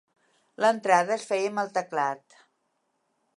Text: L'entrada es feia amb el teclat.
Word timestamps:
L'entrada 0.63 1.13
es 1.17 1.25
feia 1.33 1.51
amb 1.53 1.63
el 1.65 1.69
teclat. 1.77 2.41